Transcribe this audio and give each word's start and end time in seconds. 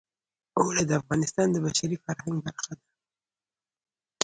اوړي 0.57 0.83
د 0.87 0.91
افغانستان 1.01 1.47
د 1.51 1.57
بشري 1.65 1.97
فرهنګ 2.03 2.37
برخه 2.45 2.71
ده. 2.79 2.87